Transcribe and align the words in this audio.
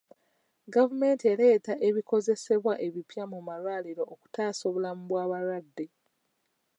Gavumenti 0.75 1.23
ereeta 1.33 1.73
ebikozesebwa 1.87 2.73
ebipya 2.85 3.23
mu 3.31 3.39
malwaliro 3.47 4.03
okutaasa 4.13 4.61
obulamu 4.69 5.01
bw'abalwadde. 5.09 5.85